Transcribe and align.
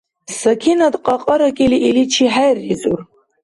Сакинат, 0.39 0.95
кьакьаракӀили, 1.05 1.77
иличи 1.87 2.25
хӀерризур. 2.33 2.99